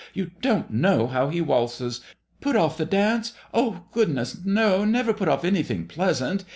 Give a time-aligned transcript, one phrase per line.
[0.15, 2.01] You don't know how he waltzes.
[2.41, 3.33] Put off the dance?
[3.53, 4.35] Oh, good ness!
[4.43, 4.83] no.
[4.83, 6.43] Never put off any thing pleasant.